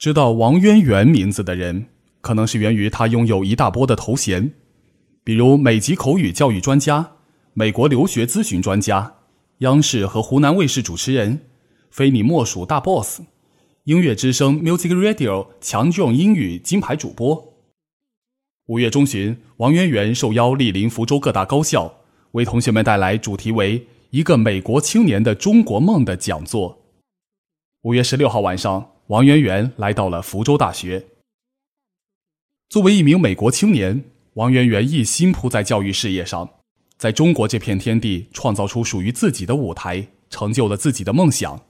[0.00, 1.84] 知道王渊源名字的人，
[2.22, 4.50] 可能是源于他拥有一大波的头衔，
[5.22, 7.16] 比如美籍口语教育专家、
[7.52, 9.16] 美国留学咨询专家、
[9.58, 11.42] 央视和湖南卫视主持人、
[11.90, 13.20] 非你莫属大 boss、
[13.84, 17.52] 音乐之声 Music Radio 强壮英语金牌主播。
[18.68, 21.92] 五月中旬，王渊源受邀莅临福州各大高校，
[22.30, 26.86] 为同学们带来主题为“一个美国青年的中国梦”的讲座。
[27.82, 28.92] 五月十六号晚上。
[29.10, 31.04] 王媛媛来到了福州大学。
[32.68, 36.48] 作为一名美国青年，王媛媛一心扑在教育事业上，
[36.96, 41.60] 在中国这片天地创造出属于自己的舞台，成就了自己的梦想。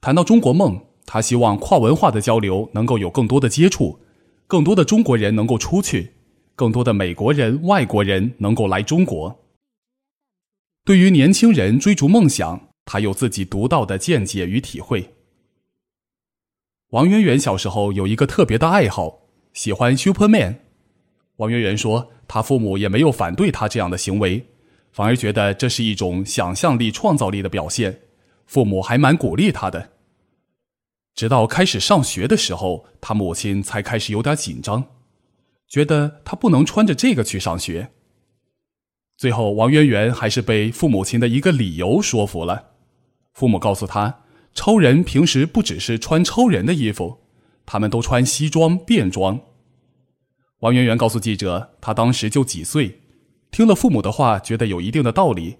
[0.00, 3.98] 谈到中国梦，他希望跨文化的交流能够有更多的接触，
[4.46, 6.12] 更多的中国人能够出去，
[6.54, 9.36] 更多的美国人、外国人能够来中国。
[10.84, 15.12] 对于年轻人追逐梦想，他有自己独到的见解与体会。
[16.90, 19.20] 王媛媛小时候有一个特别的爱好，
[19.52, 20.56] 喜欢 Superman。
[21.36, 24.44] 王媛媛说，他父母也没有反对他这样的行为，
[24.90, 28.00] 反而觉得这是一种想象力、创造力的表现，
[28.44, 29.90] 父母还蛮鼓励他的。
[31.14, 34.84] 直到开始上学的时候，他母亲才开始有点紧张，
[35.68, 37.92] 觉得他不能穿着这个去上学。
[39.16, 42.70] 最后，王媛媛还是被父母亲的一个理由说服了，
[43.32, 44.24] 父母告诉他。
[44.54, 47.18] 超人平时不只是穿超人的衣服，
[47.64, 49.40] 他们都穿西装便装。
[50.60, 53.00] 王媛媛告诉记者，她当时就几岁，
[53.50, 55.56] 听了父母的话，觉得有一定的道理，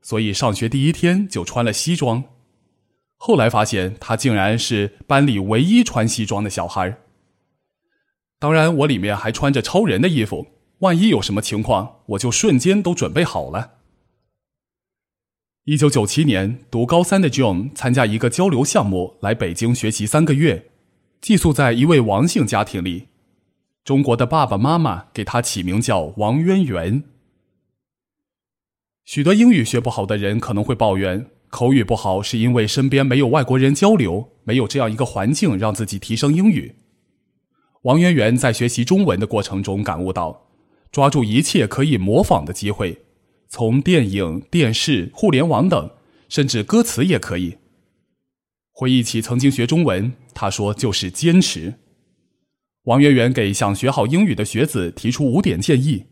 [0.00, 2.22] 所以上学第一天就穿了西装。
[3.16, 6.98] 后来发现，他竟然是班里唯一穿西装的小孩。
[8.38, 10.46] 当然，我里面还穿着超人的衣服，
[10.80, 13.78] 万一有什么情况，我就瞬间都准备好了。
[15.64, 20.70] 一九九七年，读高三的 John 参加一个交流项目，来北京学习三个月，
[21.22, 23.08] 寄宿在一位王姓家庭里。
[23.82, 27.04] 中国的爸爸妈妈给他起名叫王渊源。
[29.06, 36.74] 许多英语学不好的人可能会抱怨，口语不好是因为身边没有外国人交流，没有这样一个环境让自己提升英语。
[37.84, 40.50] 王渊源在学习中文的过程中感悟到，
[40.92, 43.03] 抓住一切可以模仿的机会。
[43.54, 45.88] 从电影、电视、互联网等，
[46.28, 47.58] 甚至歌词也可以。
[48.72, 51.74] 回忆起曾经学中文，他说就是坚持。
[52.86, 56.06] 王媛媛给想学好英语的学子提出五点建议：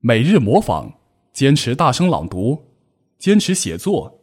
[0.00, 0.94] 每日模仿，
[1.34, 2.64] 坚持大声朗读，
[3.18, 4.22] 坚持写作，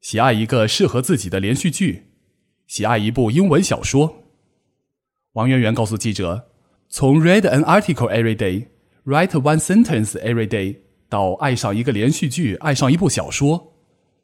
[0.00, 2.12] 喜爱一个适合自己的连续剧，
[2.68, 4.22] 喜爱一部英文小说。
[5.32, 6.48] 王媛媛告诉记者
[6.88, 8.68] ：“从 read an article every day,
[9.04, 10.76] write one sentence every day。”
[11.12, 13.74] 到爱上一个连续剧，爱上一部小说，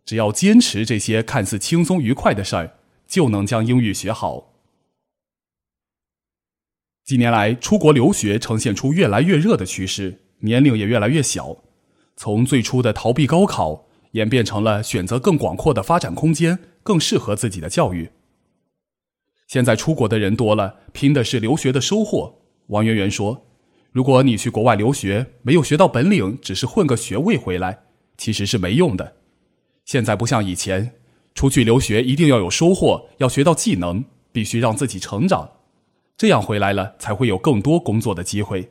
[0.06, 4.54] 只要坚持这些看似轻松愉快的事儿，就能将英语学好。
[7.04, 11.54] 近年来，出国留学呈现出越来越热的趋势，年龄也越来越小。
[12.16, 18.08] 从最初的逃避高考，演变成了选择更广阔的发展空间，更适合自己的教育。
[19.46, 22.40] 现在出国的人多了，拼的是留学的收获。
[22.68, 23.44] 王媛媛说。
[23.90, 27.80] 如果你去国外留学，没有学到本领，只是混个学位回来，
[28.16, 29.14] 其实是没用的。
[29.84, 30.92] 现在不像以前，
[31.34, 35.50] 出去留学一定要有收获，要学到技能，必须让自己成长，
[36.16, 38.70] 这样回来了才会有更多工作的机会。